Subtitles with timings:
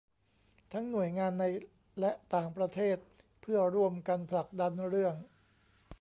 [0.73, 1.43] ทั้งหน่วยงานใน
[1.99, 2.97] และต่างประเทศ
[3.41, 5.15] เพื่อร่วมกันผลักดันเรื่อง